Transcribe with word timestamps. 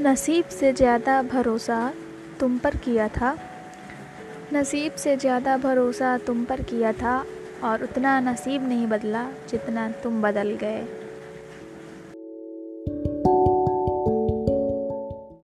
नसीब 0.00 0.44
से 0.48 0.72
ज़्यादा 0.72 1.20
भरोसा 1.22 1.78
तुम 2.40 2.56
पर 2.58 2.76
किया 2.76 3.08
था। 3.08 3.36
नसीब 4.52 4.92
से 4.92 5.16
ज़्यादा 5.16 5.56
भरोसा 5.56 6.16
तुम 6.18 6.44
पर 6.44 6.60
किया 6.62 6.92
था 6.92 7.16
और 7.64 7.82
उतना 7.82 8.18
नसीब 8.20 8.68
नहीं 8.68 8.86
बदला 8.86 9.24
जितना 9.50 9.88
तुम 10.02 10.22
बदल 10.22 10.50
गए। 10.60 10.80